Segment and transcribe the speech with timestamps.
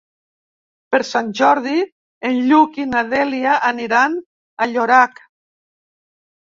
[0.95, 1.75] Per Sant Jordi
[2.31, 4.19] en Lluc i na Dèlia aniran
[4.65, 5.27] a Llorac.